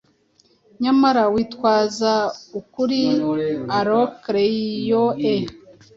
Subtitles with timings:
[0.81, 2.13] Nyamara witwaza
[2.59, 3.01] ukuri
[3.77, 4.45] Oracle
[4.89, 5.35] yoe